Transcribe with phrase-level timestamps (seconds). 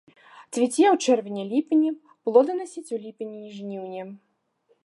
[0.55, 1.89] Цвіце ў чэрвені-ліпені,
[2.31, 4.01] плоданасіць у ліпені і жніўні.